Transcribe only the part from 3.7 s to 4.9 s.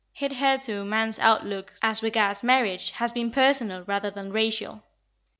rather than racial.